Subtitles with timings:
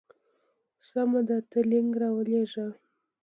[0.89, 2.67] سمه ده ته لینک راولېږه.